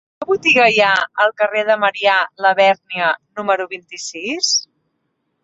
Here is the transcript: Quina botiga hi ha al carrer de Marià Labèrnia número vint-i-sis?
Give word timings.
Quina 0.21 0.27
botiga 0.29 0.63
hi 0.75 0.79
ha 0.85 0.93
al 1.25 1.33
carrer 1.41 1.61
de 1.67 1.75
Marià 1.83 2.15
Labèrnia 2.47 3.11
número 3.43 3.69
vint-i-sis? 3.77 4.53